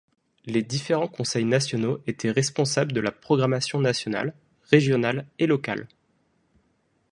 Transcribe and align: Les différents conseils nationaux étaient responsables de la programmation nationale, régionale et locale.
Les 0.45 0.63
différents 0.63 1.07
conseils 1.07 1.45
nationaux 1.45 2.01
étaient 2.07 2.31
responsables 2.31 2.91
de 2.91 3.01
la 3.01 3.11
programmation 3.11 3.79
nationale, 3.79 4.33
régionale 4.71 5.27
et 5.37 5.45
locale. 5.45 5.87